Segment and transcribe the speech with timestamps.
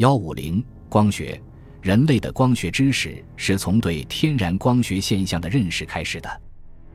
[0.00, 1.38] 幺五零光学，
[1.82, 6.40] 人类的光学知识是从对天然光学现象的认识开始的。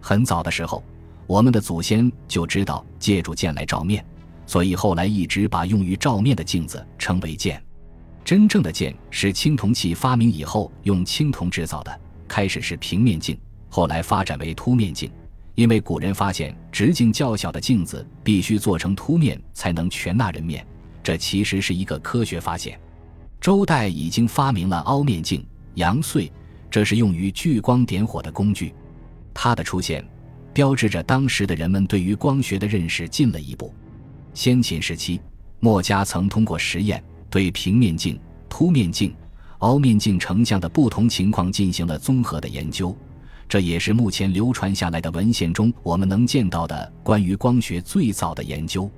[0.00, 0.84] 很早的时候，
[1.26, 4.06] 我们的祖先就知道借助剑来照面，
[4.46, 7.60] 所以后来一直把用于照面的镜子称为剑。
[8.24, 13.36] 真正的剑是青铜器发明以后用青铜制造的，开始是平面镜，
[13.68, 15.10] 后来发展为凸面镜。
[15.56, 20.64] 因为古人发现直径较小的镜子必须做成凸面才能全纳人面，
[21.02, 22.78] 这其实是一个科学发现。
[23.42, 26.30] 周代已经发明了凹面镜、阳燧，
[26.70, 28.72] 这是用于聚光点火的工具。
[29.34, 30.08] 它的出现，
[30.54, 33.74] 标志着当时的人们对于光学的认识进了一步。
[34.32, 35.20] 先秦时期，
[35.58, 38.16] 墨家曾通过实验对平面镜、
[38.48, 39.12] 凸面镜、
[39.58, 42.96] 凹面镜成像的不同情况进行了综合的研究。
[43.48, 48.88] 这也是目前流传下来的文献中我们能见到的关于光学最早的研究。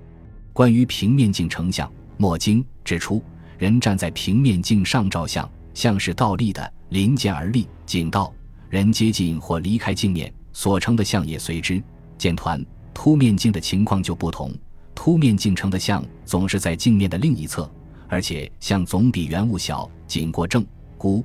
[0.53, 3.23] 关于平面镜成像，墨经指出，
[3.65, 8.31] 人站在平面镜上照相，像是倒立的，临肩而立；景道，
[8.69, 11.83] 人接近或离开镜面，所成的像也随之。
[12.19, 14.53] 见团，凸面镜的情况就不同，
[14.95, 17.67] 凸面镜成的像总是在镜面的另一侧，
[18.07, 20.63] 而且像总比原物小，景过正。
[20.99, 21.25] 孤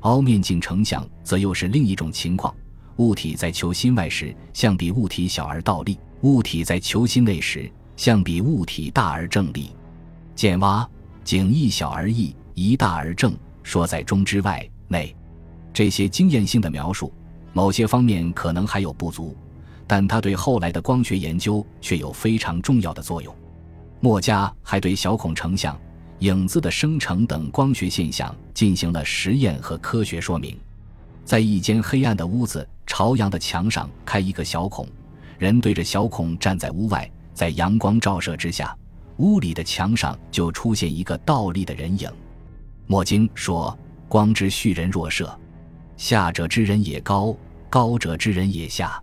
[0.00, 2.52] 凹面镜成像则又是另一种情况。
[2.96, 9.70] 物体在球心外时，像比物体小而倒立；物体在球心内时，像比物体大而正立。
[10.34, 10.86] 见蛙，
[11.26, 15.12] 景一小而异，一大而正，说在中之外内。
[15.72, 17.12] 这些经验性的描述，
[17.52, 19.36] 某些方面可能还有不足，
[19.88, 23.34] 但它对后来的光学研究却有非常重要的作用。
[23.98, 25.76] 墨家还对小孔成像、
[26.20, 30.56] 影子的生成等光学现象进行了实验和科学说明。
[31.24, 34.86] 在一间黑暗的屋子，朝阳的墙上开一个小孔，
[35.38, 38.78] 人对着小孔站在屋外，在阳光照射之下，
[39.18, 42.10] 屋里的墙上就出现一个倒立的人影。
[42.86, 43.76] 墨经说
[44.08, 45.36] ：“光之煦人若射，
[45.96, 47.36] 下者之人也高，
[47.68, 49.02] 高者之人也下。”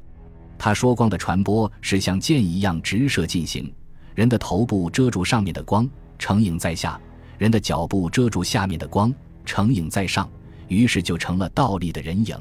[0.58, 3.74] 他说光的传播是像箭一样直射进行，
[4.16, 6.98] 人的头部遮住上面的光，成影在下；
[7.38, 9.14] 人的脚部遮住下面的光，
[9.44, 10.30] 成影在上。
[10.70, 12.36] 于是就成了倒立的人影，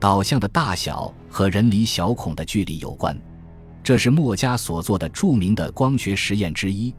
[0.00, 3.16] 导向的大小和人离小孔的距离有关。
[3.86, 6.92] 这是墨家所做的著名的光学实验之一，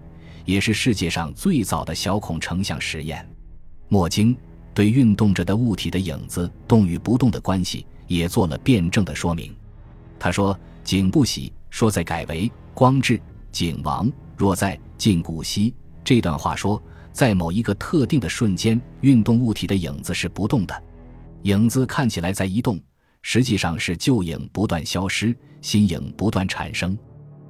[0.45, 3.29] 也是世界上最早的小孔成像实验。
[3.89, 4.33] 墨经
[4.73, 9.53] 对运动着的物体的影子动与不动的关系也做了辩证的说明。
[10.17, 13.17] 他说：“景不喜，说在改为光至；
[13.51, 15.75] 景亡，若在静古稀。”
[16.05, 16.81] 这段话说。
[17.11, 20.83] 在某一个特定的瞬间，运动物体的影子是不动的，
[21.41, 22.79] 影子看起来在移动，
[23.23, 26.97] 实际上是旧影不断消失，新影不断产生。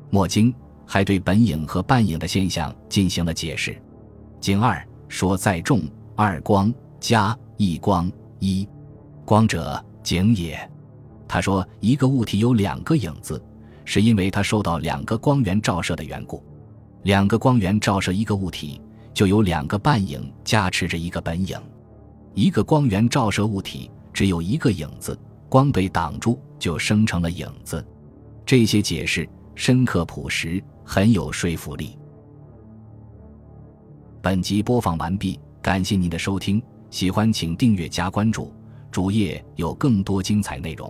[0.09, 0.53] 墨经
[0.85, 3.79] 还对本影和半影的现象进行了解释。
[4.39, 5.81] 经二说在众
[6.15, 8.67] 二光加一光一
[9.25, 10.57] 光者景也。
[11.27, 13.43] 他说一个物体有两个影子，
[13.85, 16.43] 是因为它受到两个光源照射的缘故。
[17.03, 18.81] 两个光源照射一个物体。
[19.13, 21.59] 就有两个半影加持着一个本影，
[22.35, 25.17] 一个光源照射物体只有一个影子，
[25.49, 27.83] 光被挡住就生成了影子。
[28.47, 31.97] 这些解释深刻朴实，很有说服力。
[34.21, 38.53] 本集播放完毕，感谢您的收听，喜欢请订阅加关注，
[38.89, 40.89] 主页有更多精彩内容。